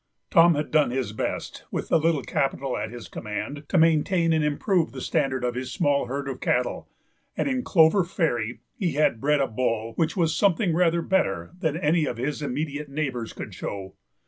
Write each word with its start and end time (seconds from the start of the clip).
Tom 0.31 0.55
had 0.55 0.71
done 0.71 0.89
his 0.89 1.13
best, 1.13 1.63
with 1.69 1.89
the 1.89 1.99
little 1.99 2.23
capital 2.23 2.75
at 2.75 2.89
his 2.89 3.07
command, 3.07 3.65
to 3.69 3.77
maintain 3.77 4.33
and 4.33 4.43
improve 4.43 4.93
the 4.93 4.99
standard 4.99 5.43
of 5.43 5.53
his 5.53 5.71
small 5.71 6.07
herd 6.07 6.27
of 6.27 6.39
cattle, 6.41 6.89
and 7.37 7.47
in 7.47 7.61
Clover 7.63 8.03
Fairy 8.03 8.61
he 8.79 8.93
had 8.93 9.21
bred 9.21 9.39
a 9.39 9.45
bull 9.45 9.93
which 9.97 10.17
was 10.17 10.35
something 10.35 10.73
rather 10.73 11.03
better 11.03 11.51
than 11.55 11.77
any 11.77 12.05
that 12.05 12.17
his 12.17 12.41
immediate 12.41 12.89
neighbours 12.89 13.31
could 13.31 13.53
show. 13.53 13.93